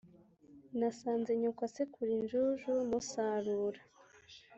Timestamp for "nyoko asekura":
1.41-2.09